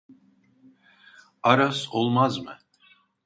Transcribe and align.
Aras 1.43 1.89
olmaz 1.93 2.39
mı 2.39 2.57